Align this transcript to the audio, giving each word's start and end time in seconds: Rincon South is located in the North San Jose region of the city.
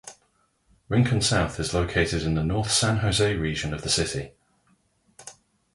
Rincon 0.89 1.21
South 1.21 1.59
is 1.59 1.75
located 1.75 2.23
in 2.23 2.33
the 2.33 2.41
North 2.41 2.71
San 2.71 2.97
Jose 3.05 3.35
region 3.35 3.71
of 3.71 3.83
the 3.83 3.89
city. 3.91 4.31